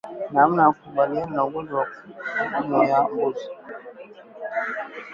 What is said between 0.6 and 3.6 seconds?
ya kukabiliana na ugonjwa wa pumu ya mbuzi